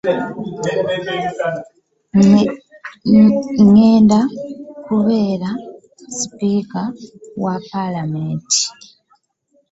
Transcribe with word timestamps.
“Ŋŋenda 3.67 4.19
kubeera 4.85 5.49
Sipiika 6.17 6.81
wa 7.43 7.53
Palamenti" 7.69 8.61